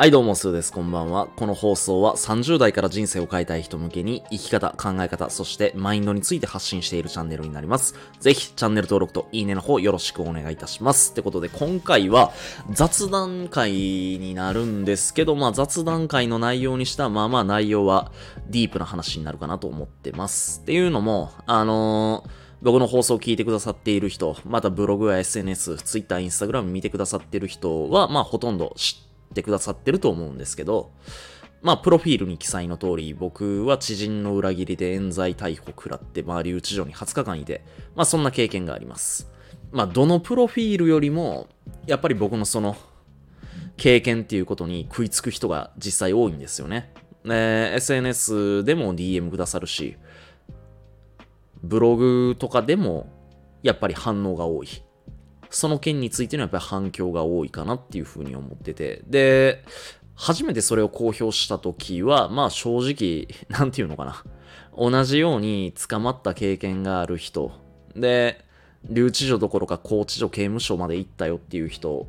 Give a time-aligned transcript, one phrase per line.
[0.00, 0.72] はいどうも、スーです。
[0.72, 1.26] こんばんは。
[1.26, 7.94] この放送は30代から人生を変えたい人向けに生き方、考え方、そしてマインドについて発信しているチャンネルになります。
[8.18, 11.12] ぜひ、チャンネル登録といいねの方よろしくお願いいたします。
[11.12, 12.32] ってことで、今回は
[12.70, 18.10] 雑談会になるんですけど、まあ雑談会の内容にしたまあまあ内容は
[18.48, 20.60] ディープな話になるかなと思ってます。
[20.62, 22.30] っていうのも、あのー
[22.62, 30.90] 僕の放送を聞いてくださっている人、またブログや SNS、Twitter、Instagram 見てくださっている人は、まあほとんど知ってくださってると思うんですけど、
[31.62, 37.62] まあ、プロフィールに記載の通り、僕は知人の裏切りで冤罪逮捕食らって、まあ、留置所に20日間いて、
[37.94, 39.30] まあ、そんな経験があります。
[39.70, 41.48] まあ、どのプロフィールよりも、
[41.86, 42.76] やっぱり僕のその、
[43.76, 46.92] 経験っていうことに食いつく人が実際多いんですよね。
[47.24, 49.96] え SNS でも DM くださるし、
[51.62, 53.06] ブログとかでも、
[53.62, 54.68] やっぱり反応が多い。
[55.50, 59.02] その件についてのやっぱり反響が多いかなっていうふうに思ってて。
[59.06, 59.64] で、
[60.14, 64.24] 初めてそれを公表した時は、まあ正直、 なんていうのかな。
[64.76, 67.52] 同じように捕まった経験がある人、
[67.96, 68.44] で、
[68.88, 72.06] 留置所どころか拘置所刑務所まで行ったよっていう人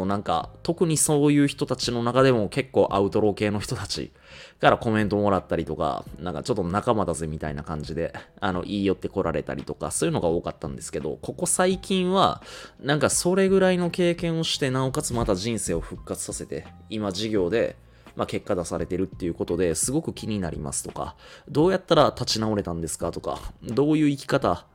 [0.00, 4.12] のなんか、特にそういう人たちの中でも結構アウトロー系の人たち
[4.60, 12.42] からコメントもらったりとか、なんかちょっと仲間だぜみたいな感じで、あの、言い寄ってこられたりとか、そういうのが多かったんですけど、ここ最近は、
[12.80, 17.76] なんかそれぐらいの経験をして、なおかつまた人生を復活させて、今授業で、
[18.16, 21.16] まあ、結果出されてるっていうことですごく気になりますとか、
[21.48, 24.66] どうやったら立ち直れたんですかとか、どういう生き方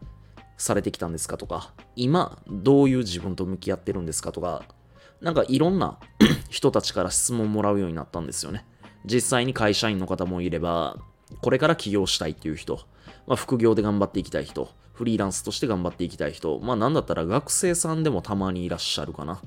[0.57, 4.63] されてきたんですかとか、今どういう自分と向き合ってるんですかとか、
[5.21, 5.97] なんかいろんな
[6.49, 8.65] 人たちから質問もらうようになったんですよね。
[9.05, 10.97] 実際に会社員の方もいれば、
[11.41, 12.79] これから起業したいっていう人、
[13.27, 19.41] まあ、副業で頑張っていきたい人、フリーランスとして頑張っていきたい人、まあなんだったら学生さんでもたまにいらっしゃるかな。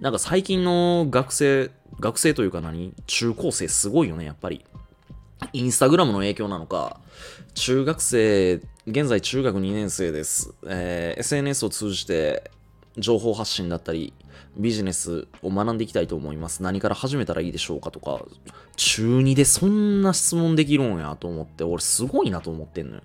[0.00, 1.70] なんか最近の学生、
[2.00, 2.92] 学生というか何？
[3.06, 4.64] 中高生すごいよね、やっぱり。
[5.52, 7.00] インスタグラムの影響なのか、
[7.54, 8.54] 中学生、
[8.86, 10.54] 現在中学2年生です。
[10.66, 12.50] えー、SNS を通じて
[12.98, 14.12] 情報発信だったり、
[14.56, 16.62] ビジネスを学んでいきたいと思います。
[16.62, 18.20] 何から始めたらいいでしょうかとか、
[18.76, 23.02] 中2でそんな質問できるんやと思って、俺すごいなと思ってんのよ。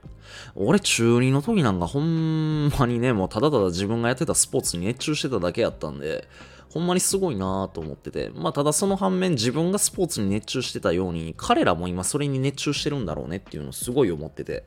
[0.56, 6.28] 俺中2の時なんかほんまにね、もうただただ自分がやってたスポーツに熱中してただけやったんで、
[6.74, 14.64] ほんまにすごいなと思ってて、まあただその反面自分がスポーツに熱中してたように、彼らも今それに熱中してるんだろうねっていうのをすごい思ってて、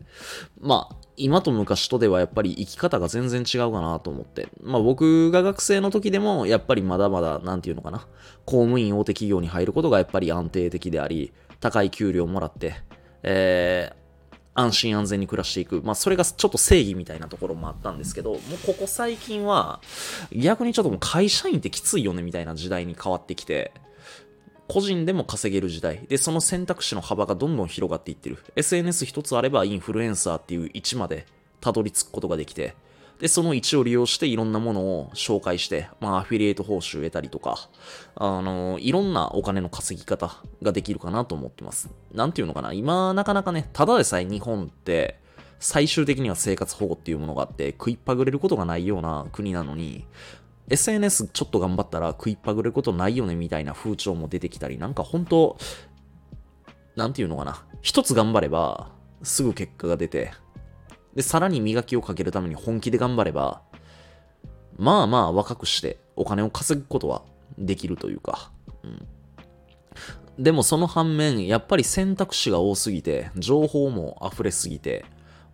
[0.60, 8.06] まあ今と昔とではやっぱり生き方が全然違うかなと思って、まあ僕が学生の時でもやっぱりまだまだ、なんていうのかな、
[8.44, 12.74] 公務員大手企業に入ることがやっぱり安定的であり、高い給料もらって、
[13.22, 14.03] えー、
[14.54, 15.82] 安心安全に暮らしていく。
[15.82, 19.80] まあ、それがちょっと正義みたいなところもあったんですけど、もうここ最近は、
[20.32, 23.72] 逆にちょっともう会社員ってきついよねみたいな時代に変わってきて、
[24.68, 26.06] 個人でも稼げる時代。
[26.08, 28.38] で、その選択肢の幅がどんどん広がっていってる。
[28.56, 31.26] SNS 一つあればインフルエンサーっていう位置まで
[31.60, 32.74] たどり着くことができて、
[33.24, 37.70] で、その位置を利用していろんなものを紹介して、まあ、アフィリエイト報酬得たりとか、
[38.16, 41.88] あの、いろんなお金の稼ぎ方ができるかなと思ってます。
[42.12, 45.18] なんていうのかな、今、なかなかね、ただでさえ日本って、
[45.58, 50.04] 最終的には生活保護っていうものがあって、食いっぱぐれることがないような国なのに、
[50.68, 55.56] SNS ちょっと頑張ったら食いっぱぐれることないよねみたいな風潮も出てきたり、なんか本当
[56.94, 57.64] なんていうのかな？
[57.80, 58.90] 一つ頑張れば、
[59.22, 60.30] すぐ結果が出て、
[61.14, 63.62] で、さらに磨きをかけるために本気で頑張れば、
[64.76, 67.22] まあまあ若くしてお金を稼ぐことは
[67.58, 68.50] できるというか、
[68.82, 69.06] うん。
[70.38, 75.04] でもその反面、やっぱり選択肢が多すぎて、情報も溢れすぎて、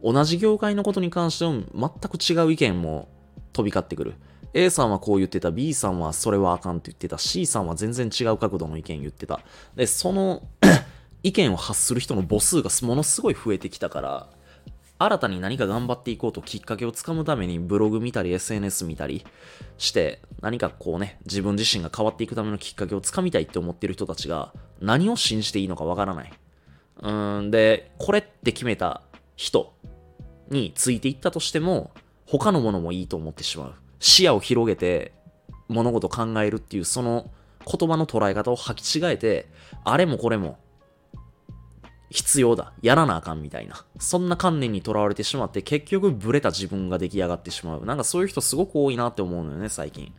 [0.02, 3.08] 同じ業界のことに関しても全く違う意見も
[3.52, 4.14] 飛び交ってくる。
[4.52, 9.40] A さんはこう言ってた、B さんはそれはあかんって言ってた、C さんは全然違う角度の意見言ってた。
[9.76, 10.42] で、その
[11.22, 14.28] 意見を発する人の母数がものすごい増えてきたから、
[15.02, 19.24] 新たに何か頑張っていこうときっかけをつかむためにブログ見たり SNS 見たり
[19.78, 26.32] して何かこうね自分自身が変わっていくためのきっかけをつかみたいって思ってる人たちが何を信じていいのかわからない。
[27.02, 27.10] う
[27.40, 29.00] んで、これって決めた
[29.36, 29.72] 人
[30.50, 31.92] についていったとしても
[32.26, 33.74] 他のものもいいと思ってしまう。
[34.00, 35.14] 視野を広げて
[35.68, 37.30] 物事を考えるっていうその
[37.64, 39.48] 言葉の捉え方を履き違えて
[39.82, 40.58] あれもこれも
[42.10, 42.72] 必要だ。
[42.82, 43.84] やらなあかんみたいな。
[43.98, 47.84] そんな観念にとらわれてしまって、結局ブレた自分が出来上がってしまう。
[47.84, 50.12] なんかそういう人すごく多いなって思うのよね、最近。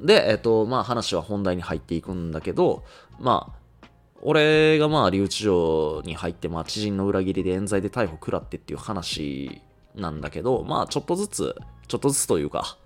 [0.00, 2.84] で、えっと、まあ話は本題に入っていくんだけど、
[3.20, 3.86] まあ、
[4.20, 9.62] 俺がまあ留置場に入って、まあ知人の裏切りで冤罪で逮捕食らってっていう話
[9.94, 11.54] なんだけど、まあちょっとずつ、
[11.86, 12.76] ちょっとずつというか、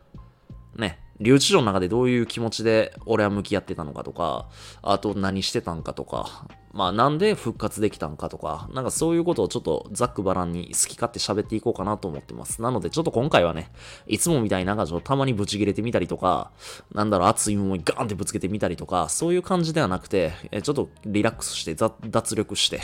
[1.22, 4.48] 留置所の中でどういう気持ちで俺は向き合ってたのかとか、
[4.82, 12.60] あと何してたんかとか、まあなんで復活できたんかとか、なんかそういうことをちょっとざっくばらんに好き勝手喋っていこうかなと思ってます。
[12.60, 13.70] なのでちょっと今回はね、
[14.06, 16.50] いつもみたいな感じたまにブチ切れてみたりとか、
[16.92, 20.32] なんだろう、熱いものにガーンってぶつけてみたりとか、そういう感じではなくて、
[20.62, 21.76] ちょっとリラックスして
[22.08, 22.80] 脱力して、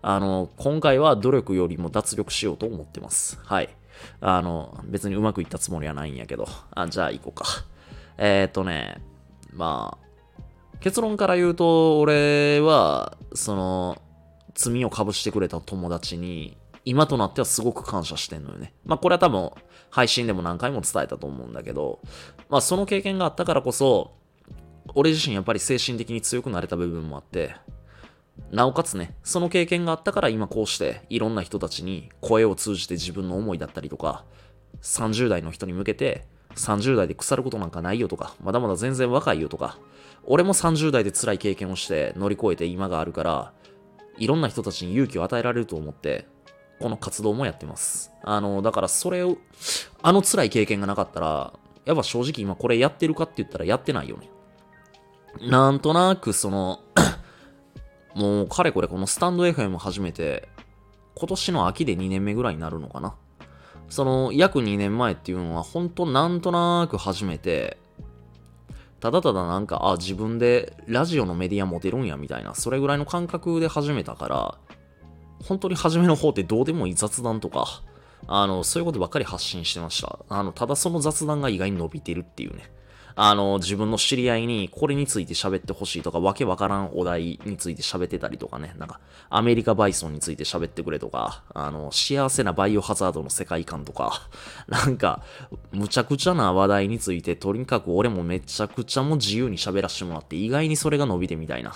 [0.00, 3.40] あの、今回は努力よりも脱力しようと思ってます。
[3.42, 3.68] はい。
[4.20, 6.46] あの、別にうまくいったつもりはないんやけど。
[6.70, 7.44] あ、じゃあ行こうか。
[8.16, 9.00] えー、っとね、
[9.52, 10.42] まあ、
[10.80, 14.02] 結論から言うと、俺は、その、
[14.54, 18.72] 罪をかぶしてくれた友達に、今となってはすごく感謝してんのよね。
[18.86, 19.50] まあこれは多分
[19.90, 22.00] 配信でも何回も伝えたと思うんだけど、
[22.48, 24.12] まあその経験があったからこそ、
[24.94, 27.54] 俺自身やっぱり精神的に強くなれた部分もあって、
[28.50, 34.24] なおかつね、その経験があったから今こうしていろんな人たちに声を通じて自分の思いだったりとか、
[34.82, 39.78] 30代の人に向けて30代で腐ることなんかないよとか、まだまだ全然若いよとか、
[40.24, 43.52] 俺も30代で辛い経験をして乗り越えて今があるから、
[44.18, 46.26] いろんな人たちに勇気を与えられると思って、
[46.80, 48.12] この活動もやってます。
[48.22, 49.38] あの、だからそれを、
[50.02, 51.52] あの辛い経験がなかったら、
[51.84, 54.30] やっぱ正直今これやってるかって言ったらやってないよね。
[55.40, 56.80] なんとなくその
[58.18, 60.48] もうかれこれこのスタンド FM 始めて、
[61.14, 63.14] 今年の秋で2年目ぐらいになるのかな。
[63.88, 67.78] その約2年前っていうのは本当なんとなく始めて、
[68.98, 74.58] ただただなんか、あ、自分でラジオのメディア持てるんやみたいな、それぐらいの感覚で始めたから、
[75.44, 77.82] 本当に初めの方ってどうでもいい雑談とか、
[78.26, 80.18] あの、そういうことばっかり発信してました。
[80.28, 82.68] あの、ただその雑談が意外に伸びてるっていうね。
[83.20, 94.28] あの、自分の知り合いにこれについて喋ってほしいとか、わけわからんお題について喋ってたりとかね、なんか、アメリカバイソンについて喋ってくれとか、あの、幸せなバイオハザードの世界観とか、
[94.68, 95.24] なんか、
[95.72, 101.74] むちゃくちゃな話題について、とにかく俺もめちゃくちゃも自由に喋らせてもらって、意外にそれが伸びてみたいな。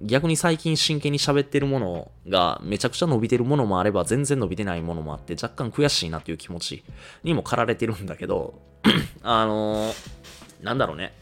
[0.00, 6.84] 逆に最近真剣に喋ってるものがめちゃくちゃ伸びてるものもあれば全然伸びてないものもあって若干悔しいなっていう気持ち
[7.24, 8.60] にも駆られてるんだけど
[9.24, 11.14] あのーなんだろうね。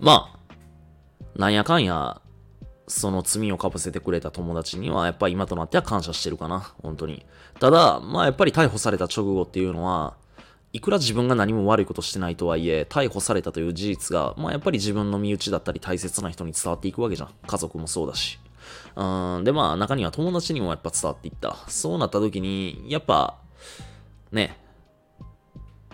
[0.00, 0.54] まあ、
[1.36, 2.20] なんやかんや、
[2.86, 7.24] その罪をかぶせてくれた友達には、やっぱり今となっては感謝してるかな、本当に。
[7.58, 10.14] ただ、まあやっぱり逮捕された直後っていうのは、
[10.72, 17.30] いくら自分が何も悪いことしてないとはいえ、逮捕されたという事実が、まあやっぱり自分の身内だったり大切な人に伝わっていくわけじゃん。
[17.46, 18.38] 家族もそうだし。
[18.96, 21.56] うん、でまあ中には友達にもやっぱ伝わっていった。
[21.68, 23.36] そうなった時に、やっぱ、
[24.32, 24.58] ね、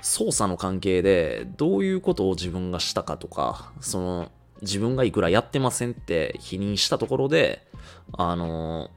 [0.02, 4.30] 捜査の関係でどういうことを自分がしたかとか、その
[4.62, 7.66] 自分がいくらやってませんって否認したところで、
[8.12, 8.90] あの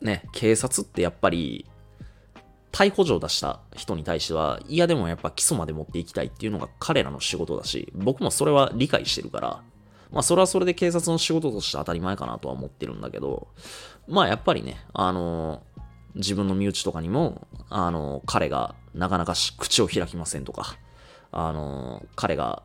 [0.00, 1.66] ね、警察ってやっぱり
[2.72, 9.62] 逮捕状を出した人に対しては、嫌でもやっぱ起訴まで持っていきたいっていうのが彼らの仕事だし、僕もそれは理解してるから、
[10.10, 13.48] まあそれはそれで警察の仕事として当たり前かなとは思ってるんだけど、
[14.06, 15.62] まあやっぱりね、あの
[16.14, 20.76] 自分の身内とかにも、あの、彼がなかなか口を開きませんとか、
[21.30, 22.62] あの、彼が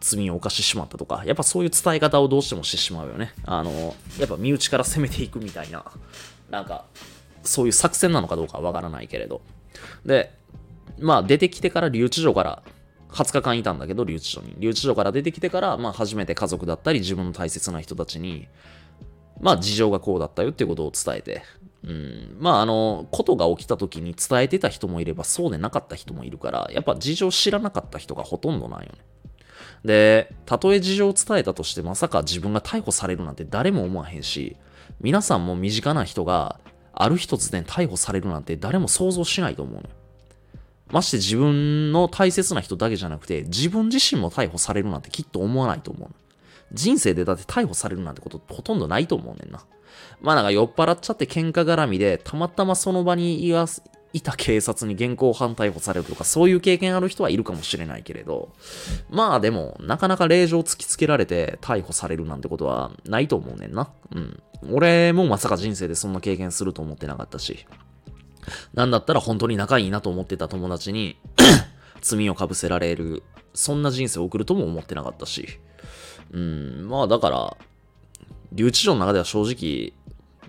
[0.00, 3.32] 罪を犯してしまったとか、やっぱそういう伝え方をどうしてもしてしまうよね。
[3.44, 5.84] あの、やっぱ身内から攻めていくみたいな、
[6.50, 6.84] なんか、
[7.42, 9.40] そういう作戦なのかどうかわからないけれど。
[10.04, 10.32] で、
[10.98, 12.62] まあ出てきてから留置所から
[13.10, 14.54] 20日間いたんだけど、留置所に。
[14.58, 18.48] 留置所から出てきてから、まあ初めて家族だったり自分の大切な人たちに、
[19.40, 21.42] まあ事情がこうだったよっていうことを伝えて、
[21.82, 28.98] うん、まああの、ことが起きた時に伝えてた人もいればそうでなかった人もいるから、やっぱ事情知らなかった人がほとんどなんよね。
[29.84, 34.56] で、たとえ事情を伝えたとしてまさか自分が逮捕されるなんて誰も思わへんし、
[35.00, 36.60] 皆さんも身近な人が
[36.92, 39.88] ある日突然逮捕されるなんて誰も想像しないと思うのよ。
[40.88, 46.14] まして自分の大切な人だけじゃなくて、自分自身も逮捕されるなんてきっと思わないと思うの。
[46.72, 49.64] 人生でだって逮捕されるなんてことほとんどないと思うねんな。
[50.20, 53.54] まあなんか酔っ払っちゃって喧嘩絡みで、たまたまその場にい
[54.12, 58.52] いた警察に現行犯逮捕されるとか、そういう経験ある人はいるかもしれないけれど、
[59.08, 63.90] まあでも、なかなか令状突きつけられて逮捕されるなんてことはないと思うねんな。
[64.14, 64.42] うん。
[64.72, 67.66] 俺もまさか人生でそんな経験すると思ってなかったし、
[68.74, 71.16] なんだったら本当に仲いいなと思ってた友達に
[72.02, 73.22] 罪をかぶせられる、
[73.54, 75.46] そんな人生を送るとも思ってなかったし、
[76.32, 77.56] うん、まあだから、
[78.52, 79.92] 留置所の中では正直、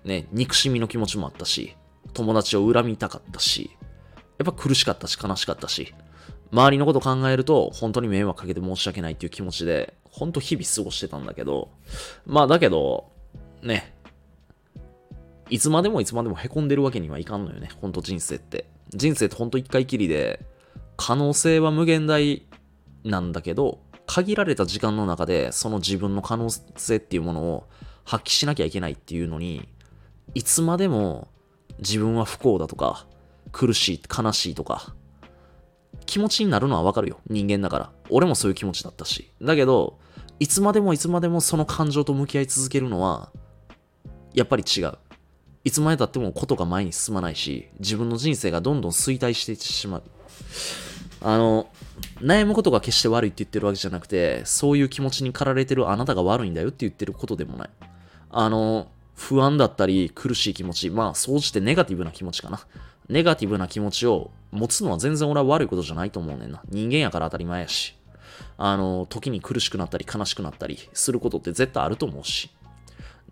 [0.03, 1.75] ね、憎しみの気持ちもあったし、
[2.13, 3.71] 友達を恨みたかったし、
[4.37, 5.93] やっぱ苦しかったし悲しかったし、
[6.51, 11.69] 周りのこと考えると本当に迷惑かけて申し訳ないっていう気持ちで、本当日々過ごしてたんだけど、
[12.25, 13.11] まあだけど、
[13.61, 13.95] ね、
[15.49, 18.69] いつまでもいつまでも凹んでるわけにはいかんのよね、ほんと人生って。
[18.89, 20.45] 人生ってほんと一回きりで、
[20.97, 22.45] 可能性は無限大
[23.03, 27.67] なんだけど、限られた時間の中でその自分の可能性っていうものを
[28.03, 29.67] 発揮しなきゃいけないっていうのに、
[30.33, 31.27] いつまでも
[31.79, 33.05] 自分は不幸だとか、
[33.51, 34.95] 苦しい、悲しいとか、
[36.05, 37.19] 気持ちになるのはわかるよ。
[37.29, 37.91] 人間だから。
[38.09, 39.31] 俺もそういう気持ちだったし。
[39.41, 39.99] だけど、
[40.39, 43.31] いつまでもいつまでもその感情と向き合い続けるのは、
[44.33, 44.97] やっぱり違う。
[45.63, 50.03] いつまでたってもことが前に進まないし、自分の人生がどんどん衰退していってしまう。
[51.21, 51.67] あの、
[52.19, 57.69] 悩むことが決して悪いって言ってるわけじゃなくて、そういう気持ちに駆られてるあなたが悪いんだよって言ってることでもない。
[58.31, 62.59] あの、不安だったり苦しい気持ち、まあ、総じてネガティブな気持ちかな。
[63.07, 66.63] ネガティブな気持ちを持つのは全然俺は悪いことじゃないと思うねんな。
[66.69, 67.95] 人間やから当たり前やし。
[68.57, 72.49] あの、時に苦しくなったり悲しくなったりすることって絶対あると思うし。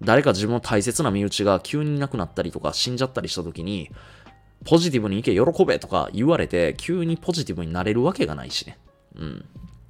[0.02, 3.90] 誰か自分の大切な身内が急にいなくなったりとか死んじゃったりした時に、
[4.66, 8.78] ポジティブに行け、喜べとか言われて、急にポジティブになれるわけがないしね。
[9.16, 9.46] うん。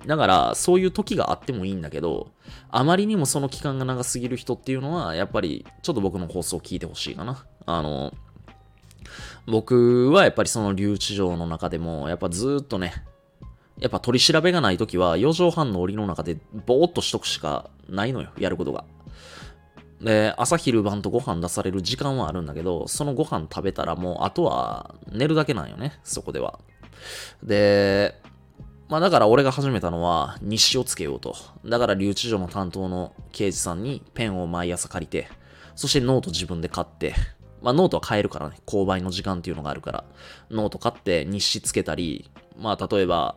[0.06, 2.32] だから、そういう時があってもいいんだけど、
[2.70, 7.46] あまりにもその期間が長すぎる人っていうのは、やっぱり、ちょっと僕の放送を聞いてほしいかな。
[7.66, 8.14] あの、
[9.48, 12.94] 僕はやっぱりその留置場の中でも、やっぱずっとね、
[13.80, 18.86] やっぱ取り調べがない時は、4畳半の檻の中でぼーっとしとくしかないのよ、やることが。
[20.02, 26.60] で、朝昼晩とご飯出される時間はあるんだけど、そのご飯食べたらもう、あとは寝るだけなんよね、そこでは。
[27.44, 28.16] で、
[28.88, 31.36] まあだから俺が始めたのは日誌をつけようと。
[31.66, 35.30] だから留置所の担当の刑事さんにペンを毎朝借りて、
[35.76, 37.14] そしてノート自分で買って、
[37.62, 40.04] まあノートは買えるからね、購買の時間っていうのがあるから、
[40.50, 43.36] ノート買って日誌つけたり、まあ例えば、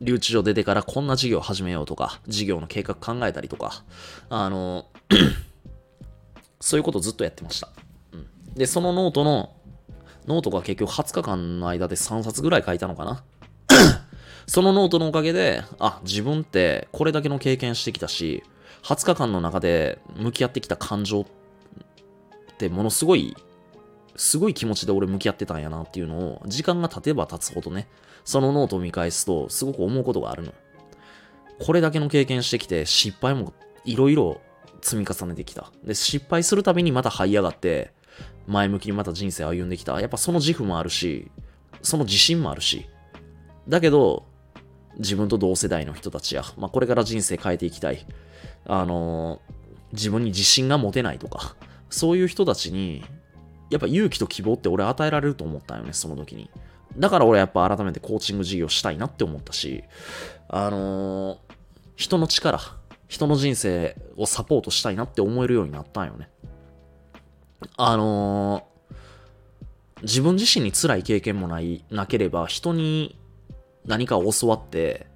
[0.00, 3.84] 留置所出てからこんな事業始めようとか、事業の計画考えたりとか、
[4.28, 4.86] あの、
[6.60, 7.68] そういうことずっとやってました。
[8.12, 9.54] うん、で、そのノートの、
[10.26, 13.24] ノートが結局20日間の間で3冊ぐらい書いたのかな。
[14.46, 18.42] そのノートのおかげで、あ、自分ってこれだけの経験してきたし、
[18.82, 21.24] 20日間の中で向き合ってきた感情っ
[22.58, 23.36] てものすごい、
[24.16, 27.88] すごい気持ちで俺向き合ってたんやなっていうのを、時間が経てば経つほどね、
[28.24, 30.52] そのノートを見返すと、すごく思うことがあるの。
[31.60, 33.52] これだけの経験してきて、失敗も
[33.84, 34.40] いろいろ
[34.82, 35.72] 積み重ねてきた。
[35.84, 37.92] で、失敗するたびにまた這い上がって、
[38.46, 39.98] 前向きにまた人生歩んできた。
[40.00, 41.30] やっぱその自負もあるし、
[41.80, 42.86] その自信もあるし。
[43.68, 44.26] だけど、
[44.98, 48.06] 自分と同世代の人たちや、まあ、これから人生変えていきたい。
[48.66, 49.52] あのー、
[49.92, 51.56] 自分に自信が持てないとか、
[51.88, 53.04] そういう人たちに、
[53.70, 56.50] やっぱ勇気と希望って俺与えられると思ったよね、その時に。
[56.98, 59.82] だから俺やっぱ改めてコーチング事業したいなって思ったし、
[60.48, 61.38] あのー、
[61.96, 62.60] 人の力、
[63.12, 66.30] 人の人生をサポートしたいなって思えるようになったんよね。
[67.76, 73.18] あのー、自分自身に辛い経験もない、なければ人に
[73.84, 75.08] 何かを教わって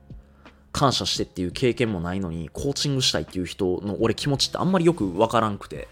[0.73, 5.89] 感謝してっていう経験もないのにコーチングしたいっていう人の俺気持ちってあんまりよくわからんくて。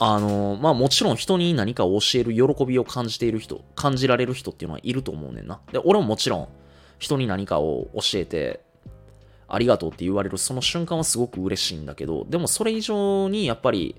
[0.00, 5.60] あのまあもちろん人に何かを教える喜びを感じている人、感じられる人っていうのはいると思うねんな。
[5.72, 6.48] で、俺ももちろん
[6.98, 8.66] 人に何かを教えて
[9.48, 13.96] ありがとうって言われるその瞬間はすごく嬉しいんだけど、でもそれ以上にやっぱり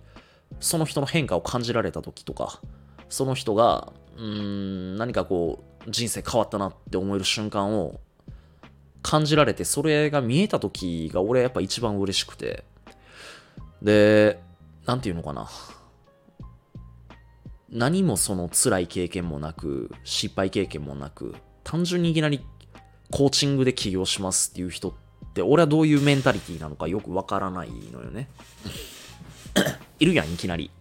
[0.60, 2.62] その人の変化を感じられた時とか、
[3.10, 8.00] その人が、うーん、何かこう人生変わったなって思える瞬間を
[9.02, 12.64] 感じられて、それが見えた時が俺やっぱ一番嬉しくて、
[13.82, 14.40] で、
[14.86, 15.50] なんていうのかな。
[17.72, 22.44] 何もその辛い経験もなく、失敗経験もなく、単純にいきなり
[23.12, 25.09] コーチングで起業しますっていう人って、
[25.42, 28.30] 俺はどういうメンタリティなのかよくわからないのよね。
[30.00, 30.72] いるやん、いきなり。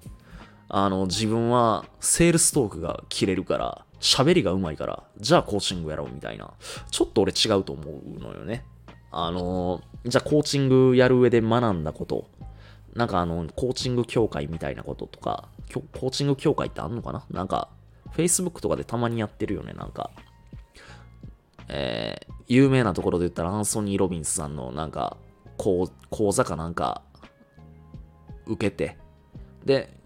[0.68, 6.52] あの、自分はセールストークが切れるから、喋りがうまいから、じゃあコーチングやろうみたいな。
[6.90, 8.64] ちょっと俺違うと思うのよね。
[9.10, 12.28] あの、じゃあコーチングやる上で学んだこと。
[12.94, 17.24] なんかあの、コーチング協会みたいなこととか、コーチング協会ってあんのかな？
[17.30, 17.68] なんか、
[18.14, 20.10] Facebook とかでたまにやってるよね、なんか。
[21.68, 25.16] えー、有名なところで言ったらアンソニー・ロビンスさんのなんか、
[25.56, 25.88] 講
[26.32, 27.02] 座かなんか、
[28.46, 28.96] 受けて、
[29.64, 29.98] で、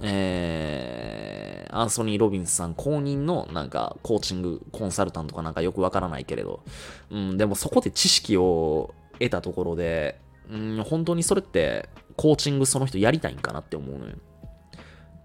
[0.00, 6.62] えー、アンソニー・ロビンスさん公認のなんかコーチングコンサルタントかなんかよくわからないけれど、
[7.10, 10.20] うん、でもそこで知識を得たところで、
[10.50, 14.12] うん、本当にそれってコーチングその人やりたいんかなって思うのよ。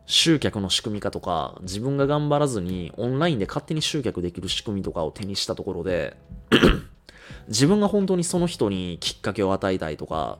[0.05, 6.17] 集客の仕組み化とか、自分が頑張らずにオンラインで勝手に集客できる仕組みとかを手にしたところで
[7.47, 10.39] 自分が本当にその人にきっかけを与えたいとか、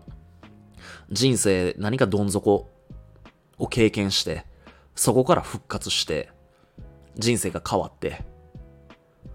[1.12, 2.70] 人生何かどん底
[3.58, 4.46] を経験して、
[4.96, 6.29] そこから復活して、
[7.15, 8.24] 人生が変わって、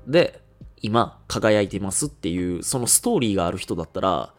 [0.06, 0.40] で、
[0.80, 4.32] 今、輝いてますっていう、そのストーリーがある人だったら、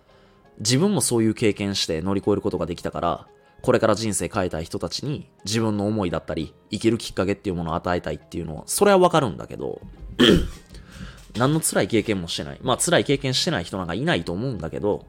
[0.60, 3.28] 自分もそういう経験して乗り越えることができたから、
[3.62, 9.82] これから人生変えたい人たちに自分の思いだったり、生きるきっかけっていうものを与えたいっていうのは、それはわかるんだけど、
[11.38, 12.60] 何の辛い経験もしてない。
[12.62, 15.06] まあ辛い経験してない人なんかいないと思うんだけど、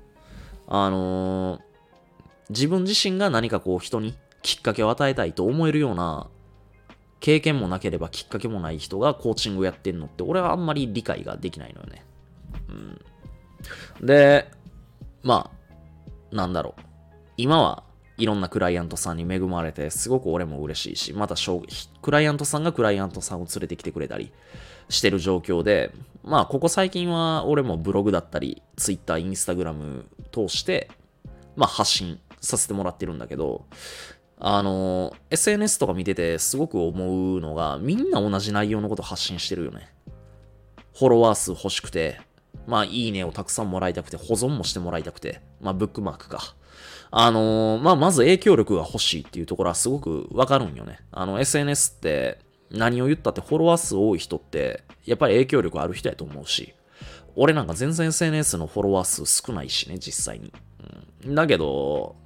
[0.66, 1.60] あのー、
[2.50, 6.28] 自分自身が何かこう人にきっかけを与えたいと思えるような
[7.20, 12.04] 経験もなければきっかけもない人がコーチングやってんのって俺はあんまり理解ができないのよね。
[14.00, 14.06] うん。
[14.06, 14.50] で、
[15.22, 15.50] ま
[16.32, 16.82] あ、なんだろう。
[17.36, 17.84] 今は
[18.20, 21.34] いろんなクライアントさんに恵まれてすごく俺も嬉しいし、また
[22.02, 24.30] クライアントさんがクライアントさんを連れてきてくれたり
[24.90, 25.90] してる状況で、
[26.22, 30.90] まあここ最近は俺もブログだったり、ツイッター、インスタグラム通して、
[31.56, 33.64] まあ発信させてもらってるんだけど、
[34.38, 39.88] あの、SNS とか見ててすごく思うのが、みんな同じ内容のこと発信してるよね。
[40.94, 42.20] フォロワー数欲しくて、
[42.66, 46.54] まあ、いいねをたくさんもらいたくて、保存もしてもらいたくて、まあ、ブックマークか。
[47.12, 51.00] あのー、まあ、まず影響力が欲しいっていうところはすごくわかるんよね。
[51.10, 52.38] あの、SNS って
[52.70, 56.74] 何を言ったってフォロワー数多い人って、やっぱり影響力ある人やと思うし、
[57.34, 60.52] 俺なんか全然 SNS のフォロワー数少ないしね、実際に。
[61.24, 62.16] うん、だけど、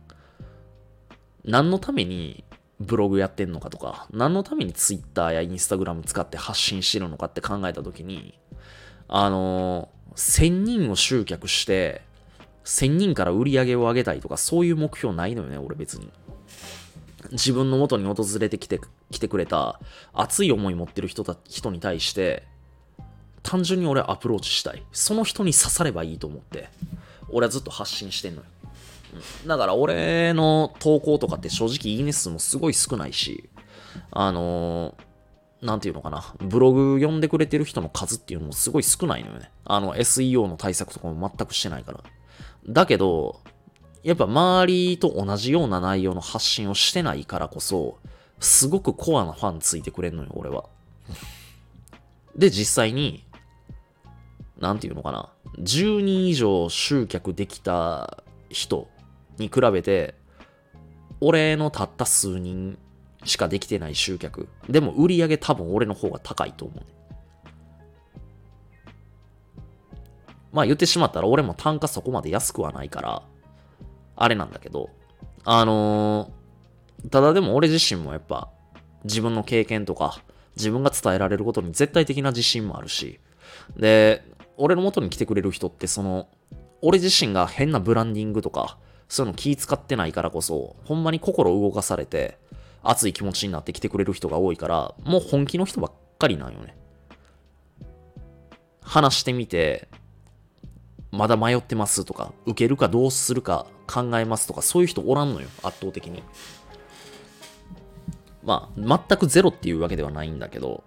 [1.45, 2.45] 何のために
[2.81, 8.39] ブログやってんのかとか、何のために Twitter や Instagram 使って発信してるのかって考えたときに、
[9.09, 12.03] あのー、1000人を集客して、
[12.65, 16.11] 1000人から売り上げを上げたいとか、そういう目標ないのよね、俺別に。
[17.33, 18.81] 自分の元に訪れてきて、
[19.11, 19.81] 来てくれた
[20.13, 22.45] 熱い思い持ってる人た人に対して、
[23.43, 24.83] 単純に俺アプローチしたい。
[24.93, 26.69] その人に刺さればいいと思って、
[27.29, 28.47] 俺はずっと発信してんのよ。
[29.47, 33.49] だから俺の投稿とかって正直いいね数もすごい少ないし、
[34.11, 39.51] あのー、なんていうのかな、ブログ読んでくれてる人の数っていうのもすごい少ないのよね。
[39.65, 42.01] あの SEO の対策とかも全くしてないから。
[42.69, 43.41] だけど、
[44.03, 47.99] やっぱ周りと同じような内容の発信をしてないからこそ、
[48.41, 50.65] すごくコアなファンついてくれんのよ、俺は。
[52.37, 53.25] で、実際に、
[54.59, 58.89] なんていうのかな、10人以上集客できた人
[59.39, 60.15] に比べて、
[61.21, 62.79] 俺のたった数人
[63.25, 64.49] しかできてない集客。
[64.69, 66.94] でも売り上げ多分俺の方が高いと思う
[70.55, 73.23] まあ言ってしまったら俺も単価そこまで安くはないから、
[74.17, 74.89] あれなんだけど、
[75.45, 78.49] あのー、ただでも俺自身もやっぱ
[79.05, 80.23] 自分の経験とか
[80.57, 83.21] 自分が伝えられることに絶対的な自信もあるし、
[83.77, 84.25] で、
[84.57, 86.29] 俺の元に来てくれる人ってその、
[86.81, 92.39] 俺自身が変なブランディングとか、そういうの気使ってないからこそ、ほんまに心動かされて、
[92.83, 96.77] 熱い気持ちになってきてくれる人が多いから、もう本気の人ばっかりなんよね。
[98.83, 99.89] 話してみて、
[101.15, 106.23] まだ迷ってますとか、受けるかどうするか考えますとか、そういう人おらんのよ、圧倒的に。
[108.43, 110.83] まあ、全くゼロっていうわけではないんだけど、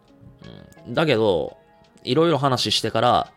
[0.86, 1.58] うん、だけど、
[2.04, 3.32] いろいろ話してから、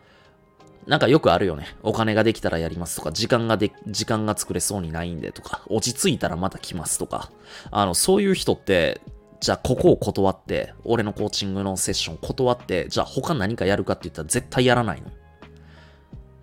[0.87, 1.67] なんかよくあるよね。
[1.83, 7.31] お金ができたらやりますとか、時間がで、時間が作れそうにないんでとか、落ち着いたらまた来ますとか。
[7.69, 9.01] あの、そういう人って、
[9.39, 15.07] じゃあここを断って、俺のコーチングのセッション断って、じゃあ他何かやるかって言ったら絶対やらないの。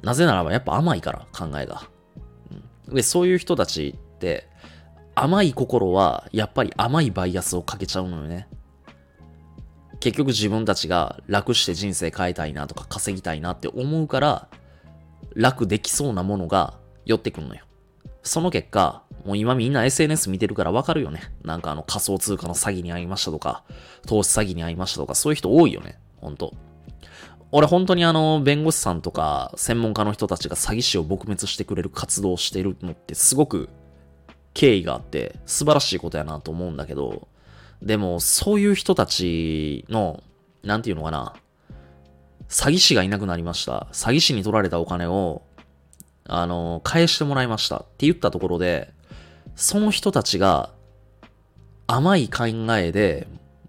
[0.03, 1.89] なぜならばやっぱ甘いから、考えが。
[2.89, 4.49] うん、で、そういう人たちって、
[5.15, 8.49] 甘い心はやっぱり甘いバイアスをかけちゃうのよね。
[10.01, 14.49] 結局自分たちが楽して人生変えたいなとか稼ぎたいなって思うから、
[15.35, 17.65] 楽できそうなものが寄ってくんのよ。
[18.23, 21.21] その結果、もう今みんな SNS 見てるからわかるよね。
[21.43, 23.65] なんかあの仮想通貨の詐欺に遭いましたとか、
[24.07, 25.99] 投資詐欺に遭いましたとか、そういう人多いよね。
[26.19, 26.55] ほんと。
[27.51, 33.71] 俺本当にあの、弁護士さんとか専門家の人たちが詐欺師を撲滅してくれる活動をしてるのってすごく
[34.55, 37.29] 敬意があって素晴らしいことやなと思うんだけど、
[37.83, 40.23] でも、そういう人たちの、
[40.63, 41.35] なんていうのかな、
[42.49, 43.87] 詐欺師がいなくなりました。
[43.93, 45.43] 詐欺師に取られたお金を、
[46.25, 48.93] あの、返してもらいましたって言ったところで、
[49.55, 50.71] その人たちが
[51.87, 53.29] 甘い考えで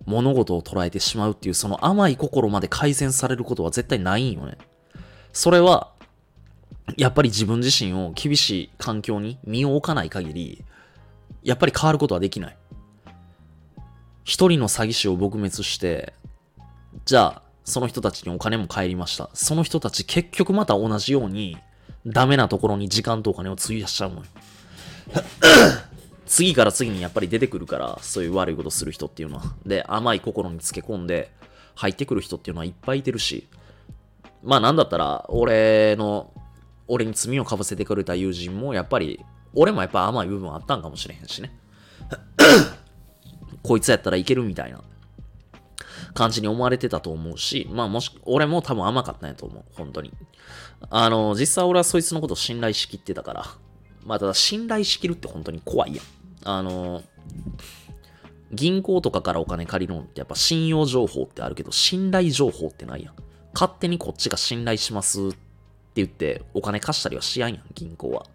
[0.09, 4.57] 物事を捉えてしまうっていう、その甘い心まで改善されることは絶対ないんよね。
[5.31, 5.91] それは、
[6.97, 10.65] やっぱり自分自身を厳しい環境に身を置かない限り、
[11.43, 12.57] やっぱり変わることはできない。
[14.23, 16.13] 一人の詐欺師を撲滅して、
[17.05, 19.29] じゃあ、その人たちにお金も帰りました。
[19.35, 21.57] その人たち結局また同じように、
[22.07, 24.23] ダメなところに時間とお金を費やしちゃうのよ。
[26.29, 29.43] 次から次にやっぱり出てくるから、そういう悪いことする人っていうのは。
[29.65, 31.31] で、甘い心につけ込んで、
[31.73, 33.47] 入ってくる人っていうのはいっぱいいてるし、
[34.43, 36.31] まあなんだったら、俺の、
[36.87, 41.51] 俺に罪をかぶせてくれた友人も、やっぱり、俺もやっぱ甘い部分あったんかもしれへんしね。
[43.63, 44.81] こいつやったらいけるみたいな
[46.13, 49.63] 感じに思われてたと思うし、まあもし、俺も多分甘かったんやと思う。
[49.73, 50.13] 本当に。
[50.91, 53.45] あの、実際俺はそいつのことを信頼しきってたから。
[54.05, 56.18] まあただ信頼しきるって本当に怖いやん。
[56.43, 57.03] あの、
[58.51, 63.13] 銀行とかからお金借りるのってやっぱ信用情報ってあるけど、信頼情報ってないやん。
[63.53, 65.37] 勝手にこっちが信頼しますって
[65.95, 68.25] 言ってお金貸したりはしやんやん、銀行は。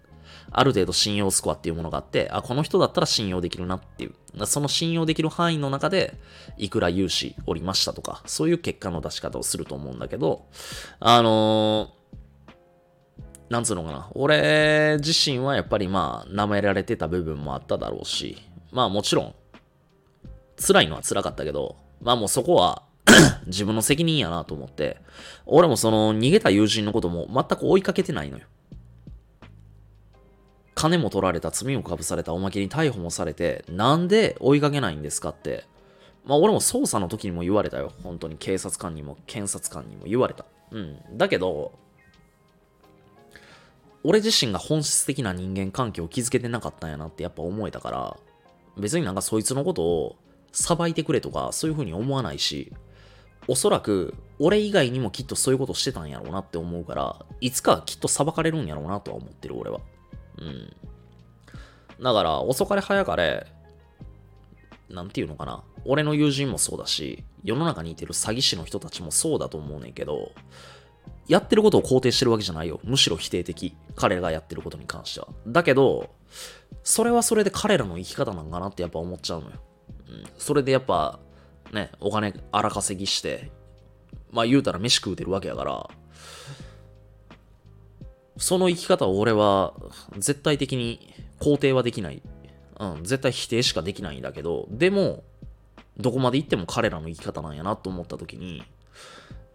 [0.51, 4.47] ある程度信用スコアっていうものがあって、あ、この人だったら信用できるなっていう。
[4.47, 6.15] その信用できる範囲の中で、
[6.59, 10.47] いくら融資おりましたとか、そういう結果の出し方をすると思うんだけど、
[11.01, 12.04] あのー、
[13.49, 14.11] なんつうのかな。
[14.15, 18.39] 俺自身はやっぱりまあ、舐められてた部分もあっただろうし、
[18.73, 19.35] まあもちろん、
[20.57, 22.83] 辛いのは辛かったけど、まあもうそこは
[23.47, 24.99] 自分の責任やなと思って、
[25.47, 28.45] 俺もその逃げた友人のことも全く追いかけてないのよ。
[30.75, 35.65] 金も取られた罪をかぶされたおまけに逮捕もされて、なんで追いかけないんですかって。
[36.25, 37.93] まあ俺も捜査の時にも言われたよ。
[38.03, 40.47] 本当に警察官にも検察官にも言われた。
[40.71, 40.99] うん。
[41.17, 41.79] だけど、
[44.05, 48.17] 俺自身が本質的な人間関係を築けてなかったんやなってやっぱ思えたから、
[48.77, 50.17] 別になんかそいつのことを
[50.53, 52.73] 裁いてくれとかそういう風に思わないし、
[53.49, 59.81] おそらく俺以外にもきっとそういうことしてたんやろうなって思うから、いつかきっと裁かれるんやろうなとは思ってる俺は。
[60.39, 60.77] うん。
[62.03, 63.47] だから、遅かれ早かれ、
[64.91, 65.63] なんていうのかな。
[65.85, 70.33] 俺の友人もそうだし、世の中にいてる詐欺師の人たちもそうだと思うねんけど、
[71.27, 72.81] やってることを肯定してるわけじゃないよ。
[72.85, 73.75] むしろ否定的。
[73.97, 75.29] 彼らがやってることに関しては。
[75.47, 76.11] だけど、
[76.83, 79.57] それはそれで彼らの生き方なんかなってやっぱ思っちゃうのよ。
[80.09, 80.25] うん。
[80.39, 81.19] それでやっぱ、
[81.73, 83.51] ね、お金荒稼ぎして、
[84.31, 85.89] まあ言うたら飯食うてるわけやから、
[88.37, 89.75] その生き方を俺は
[90.19, 92.23] 絶対的に肯定はできない。
[92.81, 95.23] うん、絶対否定しかできないんだけど、でも、
[95.97, 98.65] どこまで行っても彼らの生き方なんやなと思った時に、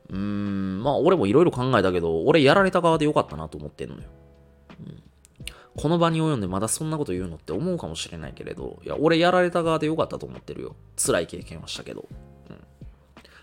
[0.10, 4.02] うーん、まあ俺もいろいろ考えたけど、俺やられた側でよかったなと思ってんのよ。
[4.80, 5.04] うん、
[5.78, 10.76] この場に及んでまだそんなこと言うのって思うかもしれないけれど、いや、俺やられた側でよかったと思ってるよ。
[10.98, 12.08] 辛い経験はしたけど。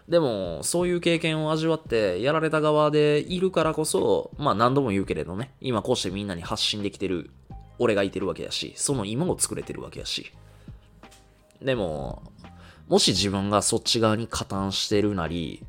[0.09, 7.31] でも、そういう経験を味わって、やられた側でいるからこそ、まあ何度も言うけれどね、今こうしてみんなに発信できてる
[7.79, 10.33] 俺がいてるわけやし、その今を作れてるわけやし。
[11.61, 12.23] でも、
[12.89, 15.65] もし自分がそっち側に加担してるなり、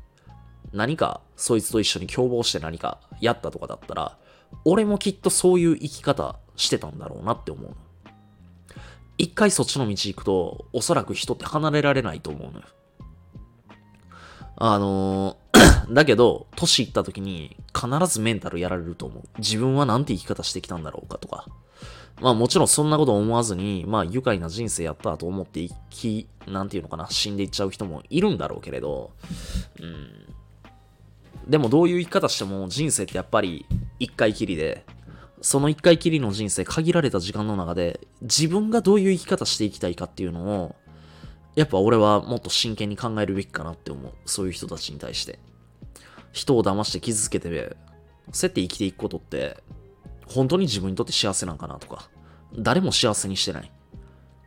[0.72, 4.18] 何かそいつと一緒に共謀して何かやったとかだったら、
[4.64, 7.76] 俺もきっとそういう生き方してたんだろうなって思うの。
[9.18, 12.66] 一回そっちの道行くと、おそらく人って離れられないと思うのよ。
[14.56, 19.22] あのー、 だけど、年いった時に必ずメンタルやられると思う。
[19.38, 21.46] 自分はなんて生き方してきたんだろうかとか。
[22.20, 29.12] まあもちろんそんなこと思わずに、まあ愉快な人生やったと思って生き、なんていうのかな、死んでいっちゃう人もいるんだろうけれど、
[29.80, 30.27] うん。
[31.48, 33.66] でもどういう生き方しても人生ってやっぱり
[33.98, 34.84] 一回きりで、
[35.40, 40.76] その一回きりの人生限られた時間の中で自分がどういう生き方していきたいかっていうのを
[41.54, 44.12] やっぱ俺はもっと真剣に考えるべきかなって思う。
[44.26, 45.40] そういう人たちに対して。
[46.32, 47.48] 人を騙して傷つけて、
[48.32, 49.56] そうやって生きていくことって、
[50.26, 52.10] 本当に自分にとって幸せなんかなとか、
[52.56, 53.72] 誰も幸せにしてない。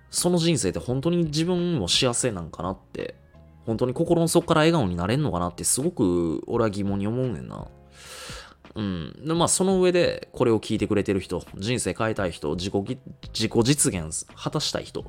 [0.09, 3.15] その人生って本当に自分も幸せなんかなって、
[3.65, 7.67] 本当に心の底から笑顔になれんのかなってすごく俺は疑問に思うねんな。
[8.75, 9.13] うん。
[9.25, 12.97] で、まあその上でこれを聞いてくれてる人、人生変えたい人、自己、
[13.33, 15.05] 自己実現果たしたい人、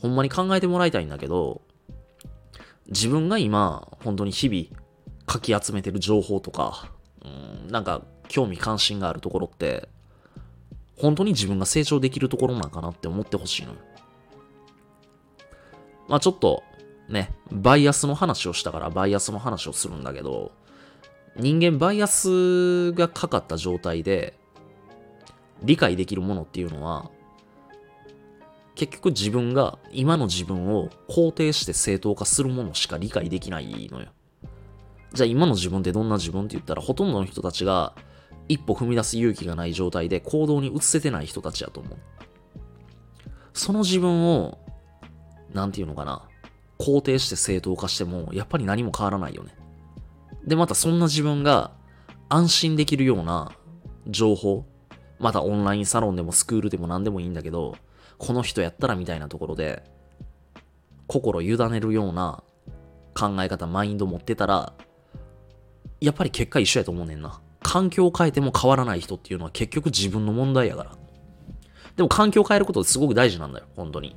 [0.00, 1.62] ほんまに考えてもらいたいんだけど、
[2.88, 4.82] 自分が今、本当に日々、
[5.26, 6.90] かき集めてる情報とか、
[7.22, 9.88] うん、なんか、興味関心があるところって、
[10.96, 13.74] 本当に自分が成長できるところなんかなって思ってほしいの。
[16.08, 16.62] まあちょっと、
[17.08, 20.52] ね、バイアスの話をしたからバイアスの話をするんだけど、
[21.36, 24.34] 人間バイアスがかかった状態で
[25.62, 27.10] 理解できるものっていうのは
[28.74, 34.08] 結局自分が今の自分を肯定して正当化するものしか理解できないのよ。
[35.12, 37.94] じゃあ今の自分ってどんな自分って言ったらほとんどの人たちが
[38.48, 41.98] 一歩踏み出す勇気がない状態で行動に移せてない人たちやと思う。
[43.52, 44.58] その自分を、
[45.52, 46.27] なんていうのかな、
[46.78, 49.54] 肯定して正当化してもやっぱり何も変わらないよね。
[50.44, 51.72] で、またそんな自分が
[52.28, 53.52] 安心できるような
[54.06, 54.64] 情報、
[55.18, 57.76] またオンラインサロンでもスクールでも何でもいいんだけど、
[58.16, 59.82] この人やったらみたいなところで、
[61.06, 62.42] 心委ねるような
[63.14, 64.72] 考え方、マインド持ってたら、
[66.00, 67.40] やっぱり結果一緒やと思うねんな。
[67.60, 70.96] 環境を変えても変わらない人っていうのは結局自分の問題やから。
[71.96, 74.16] でも環境を変えることってすごく大事なんだよ、本当に。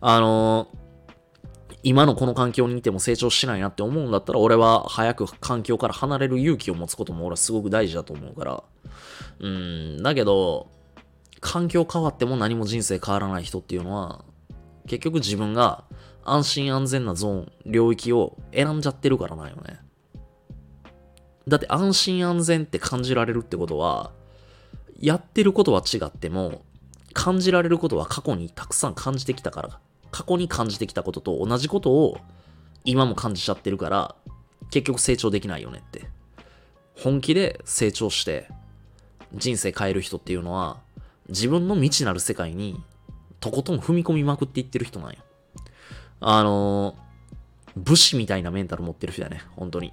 [0.00, 0.87] あのー
[1.82, 8.62] 今のこの環境にいても成長しないなって思うんだったら、俺は早く環境から離れる勇気を持つことも俺はすごく大事だと思うから。
[9.40, 10.68] うん、だけど、
[11.40, 14.24] 環境変わっても何も人生変わらない人っていうのは、
[14.86, 15.84] 結局自分が
[16.24, 19.78] 安心安全なゾーン、領域を選んじゃってるからなんよね。
[21.46, 24.10] だって安心安全って感じられるってことは、
[24.98, 26.62] やってることは違っても、
[27.14, 32.18] 感じられることは過去にたくさん感じてきたから過去に感じてきたことと同じことを
[32.84, 34.14] 今も感じちゃってるから、
[34.70, 36.08] 結局成長できないよねって。
[36.94, 38.48] 本気で成長して
[39.34, 40.78] 人生変える人っていうのは、
[41.28, 42.82] 自分の未知なる世界に
[43.40, 45.18] とことん踏み込みまくっていってる人なんよ。
[46.20, 46.96] あの
[47.76, 49.92] 武士みたいなメンタル持ってる人だね、本当に。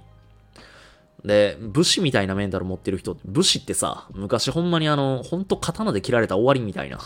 [1.26, 7.00] で、武士みたいなメンタル持ってる人、武士ってさ、昔ほんまにあの、ほんと刀で切られた終わりみたいな、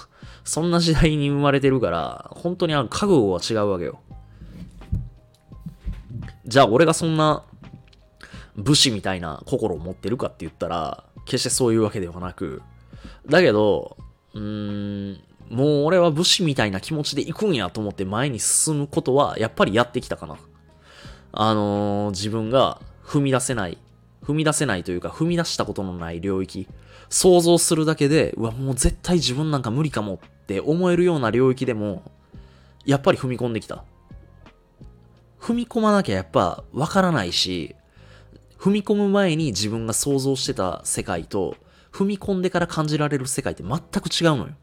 [0.45, 4.01] そんな時代に生まれてるから、本当にあの、覚悟は違うわけよ。
[6.45, 7.45] じゃあ俺がそんな、
[8.57, 12.61] 武士みたいな心を持ってるかって言ったら、決してそういうわけではなく、
[13.27, 13.97] だけど、
[14.35, 20.37] うーん、もう俺は武士みたいな気持ちで行くんやと思って前に進むことは、やっぱりやってきたかな。
[21.33, 23.79] あのー、自分が踏み出せない
[24.23, 26.69] 踏み出せないというか、踏み出したことのない領域、
[27.09, 32.03] 想像するだけで、うわ、もう絶対自分なんか無理かもって思えるような領域でも、
[32.85, 33.85] やっぱり踏み込んできた。
[35.41, 37.75] 踏み込まなきゃやっぱわからないし、
[38.59, 41.57] 踏み込む前に自分が想像してた世界と、
[41.93, 44.55] 踏み込んでから感じられる世界って全く違うのよ。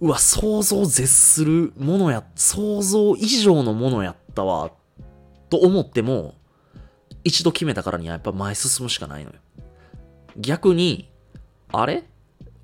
[0.00, 4.72] うわ、想像絶するものや、想像以上のものやったわ、
[5.50, 6.34] と思っても、
[7.24, 9.36] 一度決めたからにはやっぱ前進むしかないのよ。
[10.36, 11.10] 逆に、
[11.72, 12.04] あれ？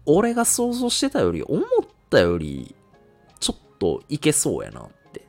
[0.06, 1.64] 俺が想像してたより、思っ
[2.08, 2.74] たより、
[3.38, 5.26] ちょっといけそうやなって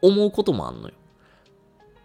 [0.00, 0.94] 思うこともあんのよ。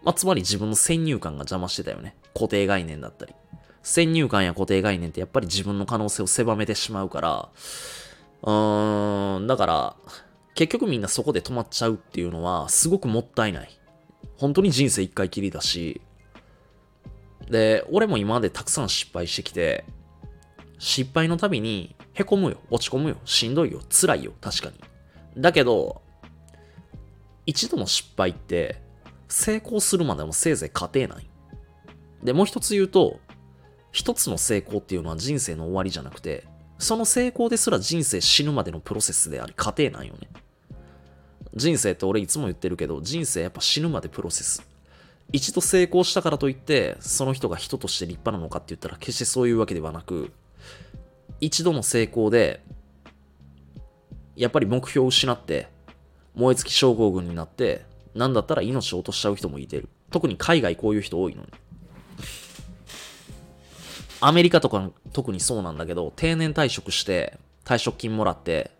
[0.02, 2.16] まあ、つまり自分の先入観が邪魔してたよね。
[2.34, 3.34] 固定概念だったり。
[3.82, 7.48] 先入観や固定概念ってやっぱり自分の可能性を狭めてしまうから、
[8.42, 9.96] うーん、だから、
[10.54, 13.78] 結局みんなそこで止まっちゃうっていうのはすごくもったいない。
[14.36, 16.00] 本当に人生一回きりだし、
[17.50, 19.84] で、俺も今までたくさん失敗してきて、
[20.78, 24.74] 失敗のたびに凹むよ、落ち込むよ、しんどいよ、辛いよ、確かに。
[25.40, 26.02] だけど、
[27.46, 28.82] 一度の失敗って
[29.28, 31.30] 成功するまでもせいぜい過程ない。
[32.22, 33.20] で、もう一つ言うと、
[33.92, 36.44] 一つの成功っていうのは人生の終わりじゃなくて、
[36.78, 40.28] その成功ですら人生死ぬまでのプロセスであり、過程なんよね。
[41.54, 44.67] 人生って俺いつも言ってるけど、人生やっぱ死ぬまでプロセス。
[45.32, 50.32] 一度成功したからといって、その人が人として立派なのかって言ったら決してそういうわけではなく、
[51.40, 52.62] 一度の成功で、
[54.36, 55.68] やっぱり目標を失って、
[56.34, 59.88] 燃え尽き症候群になって、なんだったら命を落としちゃう人もいてる。
[60.10, 61.48] 特に海外こういう人多いのに。
[64.20, 68.70] アメリカとか特にそうなんだけど、定年退職して退職金もらって、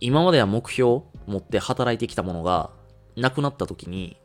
[0.00, 2.70] 今までは目標持って働いてきたものが
[3.16, 4.16] なくなった時に、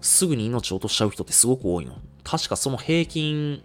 [0.00, 1.96] すぐに命を落としちゃう人ってすごく多いの。
[2.22, 3.62] 確かその平均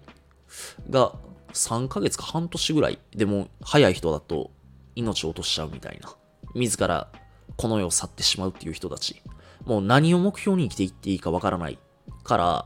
[0.90, 1.14] が
[1.54, 4.52] 3ヶ月か半年ぐらいでも早い人だと
[4.96, 6.14] 命を落としちゃうみたいな。
[6.56, 7.12] 自ら
[7.58, 9.22] この世を去ってしまうっていう人たち。
[9.66, 11.78] もう何を目標に生きていっていいかわからない
[12.24, 12.66] から、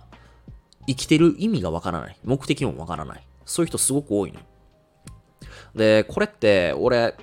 [0.88, 2.18] 生きてる意味がわからない。
[2.24, 3.28] 目的もわからない。
[3.46, 4.40] そういう人すごく多いの。
[5.76, 7.16] で、これって俺、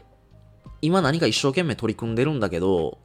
[0.82, 2.98] 今何か一生懸命取り組んでるんだけど、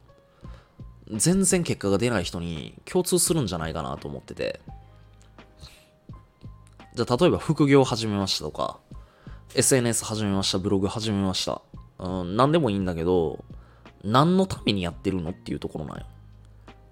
[1.10, 4.60] 全然結果が出ない人に共通するんじゃないかなと思ってて。
[6.94, 8.78] じゃあ、例えば副業始めましたとか、
[9.54, 11.62] SNS 始めました、ブログ始めました。
[11.98, 13.44] うん、何でもいいんだけど、
[14.02, 16.06] 何のためにやってるのっていうところなんよ。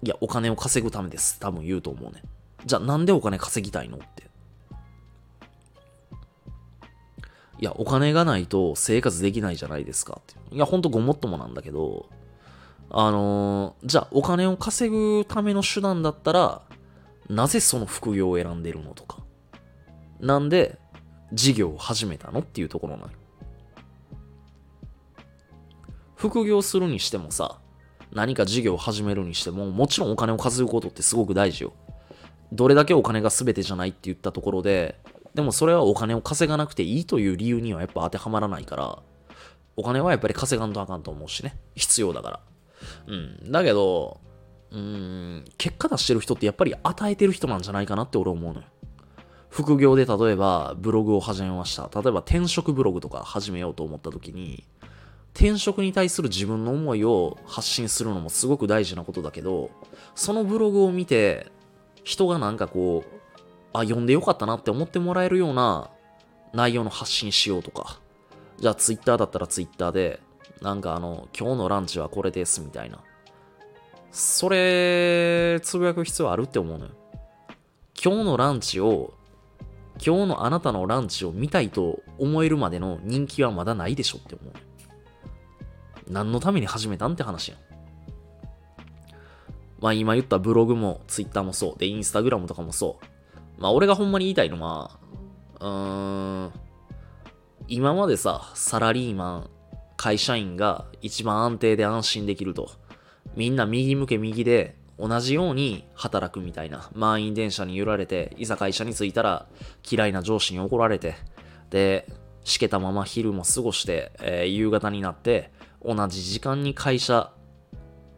[0.03, 1.39] いや、お金を稼ぐためです。
[1.39, 2.21] 多分言うと思うね。
[2.65, 4.29] じゃあ、なんでお金稼ぎたいのって。
[7.59, 10.55] いや、お金がないと生活できないじゃないですかって。
[10.55, 12.09] いや、ほんとごもっともなんだけど、
[12.89, 16.61] あのー、じゃあお金を稼ぐための手段だったら、
[17.29, 19.19] なぜその副業を選んでるのとか。
[20.19, 20.79] なんで
[21.33, 23.09] 事業を始めたのっていうところなの。
[26.15, 27.59] 副業するにしてもさ、
[28.11, 31.73] 何か事業を始めるにしても、もちろんお金を稼ぐことってすごく大事よ。
[32.53, 34.99] どれだけお金が全てじゃないって言ったところで、
[35.33, 38.99] でもそれはお金を稼がなくていいという理由にはやっぱ当てはまらないから、
[39.75, 41.57] お金はやっぱり稼がんとあかんと思うしね。
[41.75, 42.39] 必要だから。
[43.07, 43.15] う
[43.47, 43.51] ん。
[43.51, 44.19] だけど、
[44.71, 48.65] うーん、結果出してる人ってやっぱり与えてる人なんじゃないかなって俺思うのよ。
[49.49, 51.89] 副業で例えばブログを始めました。
[51.93, 54.65] 例えば転職ブログとか始めようと思った時に、
[55.33, 59.69] 転職に対する自分の思いを発信するのもすごく大事なことだけど、
[60.13, 61.51] そのブログを見て、
[62.03, 63.19] 人がなんかこう、
[63.73, 65.89] あ、読んでよかったなって思ってもらえるような
[66.53, 67.99] 内容の発信しようとか。
[68.57, 70.21] じゃあツイッターだったらツイッターで、
[70.61, 73.03] なんかあの、今日のランチはこれですみたいな。
[74.11, 76.91] それ、つぶやく必要あるって思うのよ。
[78.01, 79.13] 今日のランチを
[80.03, 84.53] 今日のあなたのランチを見たいと思えるまでの人気はまだないでしょって思う。
[86.09, 87.59] 何のために始めたんって話やん。
[89.79, 91.79] まあ今言ったブログもツイッターもそう。
[91.79, 93.61] で、インスタグラムとかもそう。
[93.61, 94.99] まあ俺がほんまに言いたいのは、
[95.59, 96.51] うーん、
[97.67, 99.49] 今までさ、サラリーマン、
[99.97, 102.71] 会社員が一番安定で安心できると。
[103.35, 106.89] みんな右向け右で同じように働くみたいな。
[106.93, 109.47] 満員電車に揺られて、いざ会社に着いたら
[109.89, 111.15] 嫌いな上司に怒られて、
[111.69, 112.07] で、
[112.43, 115.51] しけたまま昼も過ごして、えー、夕方になって、
[115.83, 117.31] 同じ時間に会社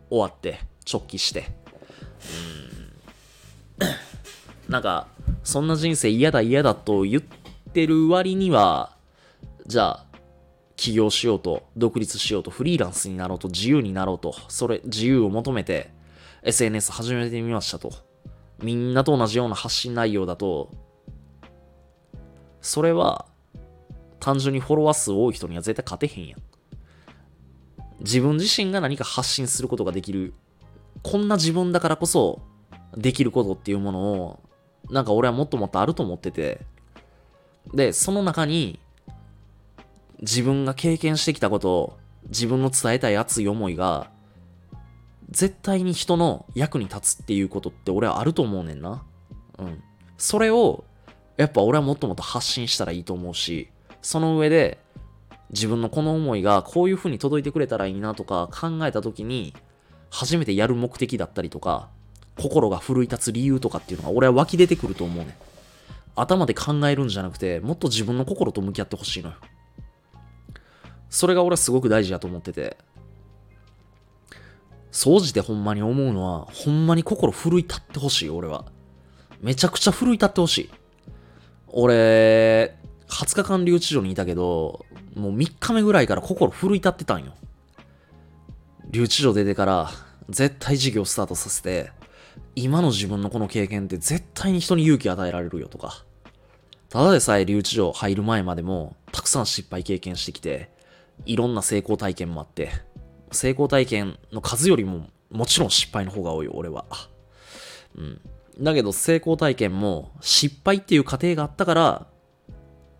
[0.09, 0.59] 終わって、
[0.91, 1.49] 直帰して。
[3.79, 3.85] う
[4.69, 4.71] ん。
[4.71, 5.07] なんか、
[5.43, 7.23] そんな人生嫌だ嫌だと言っ
[7.73, 8.95] てる割には、
[9.65, 10.05] じゃあ、
[10.77, 15.91] 起業しようと、独立しようと、フリーランスになろうと、自由になろうと、それ、自由を求めて、
[16.43, 17.91] SNS 始めてみましたと。
[18.61, 20.71] みんなと同じような発信内容だと、
[22.61, 23.25] それは、
[24.19, 26.41] 単純にフォロワー数多い人には絶対勝てへんやん。
[27.99, 30.33] 自分自身が何か発信することができる。
[31.01, 32.41] こんな自分だからこそ、
[32.95, 34.39] できることっていうものを、
[34.91, 36.61] なんか俺はもっともっとあると思ってて。
[37.73, 38.79] で、その中に、
[40.21, 41.97] 自分が経験してきたことを、
[42.29, 44.09] 自分の伝えたい熱い思いが、
[45.29, 49.03] 絶対に人の役に立つっていうことって俺はあると思うねんな。
[49.57, 49.83] うん。
[50.17, 50.85] それを、
[51.35, 53.69] やっぱ俺はもっともっと発信したらいいと思うし、
[54.01, 54.79] その上で、
[55.51, 59.53] 自分のこの思いがこういう風に届いてくれたらいいなとか考えた時に、
[60.09, 61.89] 初めてやる目的だったりとか、
[62.37, 65.33] 心が奮い立つ理由とかっていうのが俺は湧き出てくると思うねん。
[66.15, 69.35] 頭で考えるんじゃなくて、もっと自分の心と向き合ってほしいのよ。
[71.09, 72.77] それが俺はすごく大事だと思ってて、
[74.91, 78.65] 総じてほんまに思うのは、ほんまに心奮い立ってほしい、俺は。
[79.41, 80.69] めちゃくちゃ奮い立ってほしい。
[81.67, 82.75] 俺、
[83.07, 87.33] 20日間留置所にいたけど、もう3日目ぐらいから心奮い立ってたんよ。
[88.89, 89.91] 留置所出てから、
[90.29, 91.91] 絶対事業スタートさせて、
[92.55, 96.03] 今の自分のこの経験って絶対に人に勇気与えられるよとか。
[96.89, 100.71] ただでさえ留置所入る前までも、たくさん失敗経験してきて、
[101.25, 102.71] いろんな成功体験もあって、
[103.31, 106.85] 成功体験の数よりももちろん失敗の方が多いよ、俺は。
[107.95, 108.21] うん。
[108.59, 112.07] だけど成功体験も失敗っていう過程があったから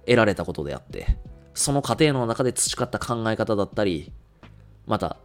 [0.06, 1.18] 得られたことであって、
[1.54, 4.12] その過程の中で培った考え方だったり、
[4.86, 5.18] また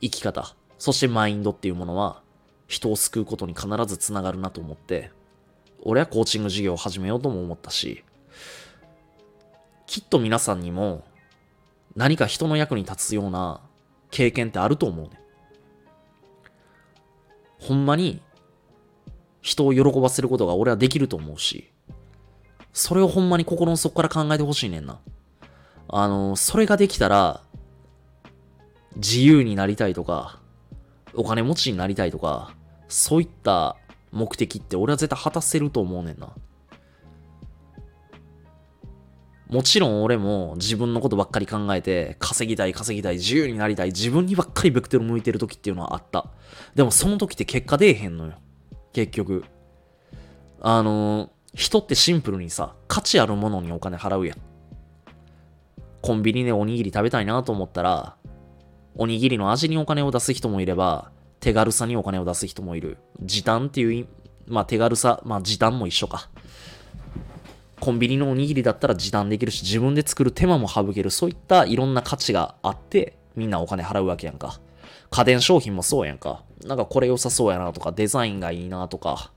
[0.00, 2.22] 生き方、そしてマインドっていうものは
[2.68, 5.10] 人を救うことに必ずつながるなと思って、
[5.82, 8.04] 俺はコーチング事業を始めようとも思ったし、
[9.86, 11.04] きっと皆さんにも
[11.96, 13.60] 何か人の役に立つような
[14.10, 15.20] 経験ってあると思うね。
[17.58, 18.20] ほんまに
[19.40, 21.70] 人を喜ばせることが俺はできると思うし、
[22.72, 25.00] それをほんまに心の底から考えてほしいねんな。
[25.88, 27.42] あの、それができたら、
[28.96, 30.40] 自由になりたいとか、
[31.14, 32.54] お金持ちになりたいとか、
[32.88, 33.76] そういった
[34.10, 36.32] 目的って俺は絶対果たせると思うねんな。
[39.54, 46.26] もちろん俺も自分のことばっかり考えて、稼ぎたい、稼ぎたい、自由になりたい、自分にばっかりベクトル向いてる時っていうのはあった。
[46.74, 48.32] でもその時って結果出えへんのよ。
[48.92, 49.44] 結局。
[50.60, 54.38] あの、人ってシンプルにさ、価値あるものにお金払うやん。
[56.02, 58.16] コンビニでおにぎり食べたいなと思ったら、
[58.96, 62.98] おにぎりの味にお金を出す人もいれば、手軽さにお金を出す人もいる。
[63.20, 64.08] 時短っていう、
[64.48, 66.28] まあ手軽さ、まあ時短も一緒か。
[67.84, 71.10] コンビニのおにぎりだったら時短できるし、自分で作る手間も省ける。
[71.10, 74.58] そういったいろんな価値があって、みんなお金払うわけやんか。
[75.10, 76.44] 家電商品もそうやんか。
[76.64, 79.32] なんかこれ良さそうやなとか、デザインがいいなとか、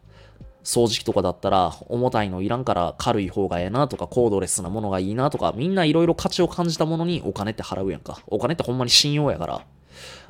[0.63, 8.21] 掃除機とかだったら重たいのいらんから軽い方がええなとか、コードレスなものがいいなとか、みんないろいろ価値を感じたものにお金って払うやんか。
[8.27, 9.65] お金ってほんまに信用やから。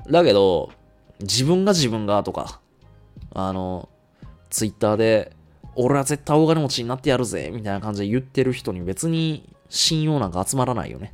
[0.09, 0.71] だけど、
[1.19, 2.61] 自分が自分がとか、
[3.35, 3.89] あの、
[4.49, 5.36] ツイッターで
[5.79, 11.13] 俺は絶対大金持ちになってやるぜ、みたいな感じで言ってる人に別に信用なんか集まらないよね。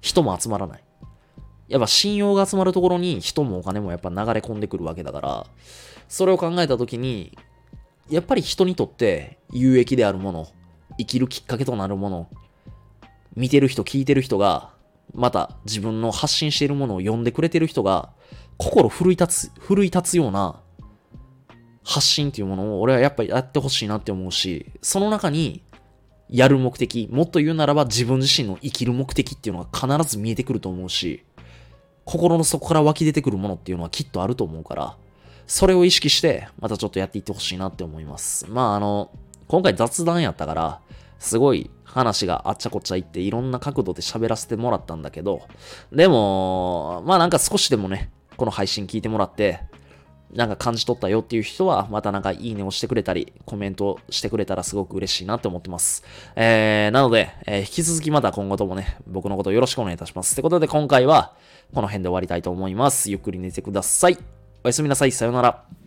[0.00, 0.84] 人も集まらない。
[1.68, 5.46] やっぱ信用が集まるところに人もお金もやっぱ流れ込んでくるわけだから、
[6.08, 7.38] それを考えたときに、
[8.08, 10.48] やっぱり人にとって有益であるもの、
[10.98, 12.28] 生きるきっかけとなるもの、
[13.36, 14.70] 見てる人、聞いてる人が、
[15.14, 18.10] また自分の発信しているものを読んでくれてる人が、
[18.56, 20.59] 心奮い立つ、奮い立つような
[21.84, 25.62] 発信っていうものを俺はやっぱりやってほしいなって思うし、その中に
[26.28, 31.24] やる目的、もっと言うならば自分自身の生きる目的っていうのが必ず見えてくると思うし、
[32.04, 34.96] 心の底から湧き出てくるものっていうのはきっとあると思うから、
[35.46, 38.48] それを意識して、またちょっとやっていってほしいなって思います。
[38.48, 39.10] まああの、
[39.48, 40.80] 今回雑談やったから、
[41.18, 45.42] すごい話があっちゃこっちゃいっていろんな角度で喋らせてもらったんだけど、
[45.92, 49.62] でも、まあなんか少しでもね、この配信聞いてもらって、
[50.34, 56.04] なんか感じ取ったよっていう人は、またなんかいいねをしてくれたり、コメントしてくれたらすごく嬉しいなって思ってます。
[56.36, 60.34] えー、なので、えー、引き続きまた今後ともね、僕のことよろしくお願いいたします。
[60.34, 61.34] ってことで今回は、
[61.74, 63.10] この辺で終わりたいと思います。
[63.10, 64.18] ゆっくり寝てください。
[64.62, 65.12] おやすみなさい。
[65.12, 65.79] さようなら。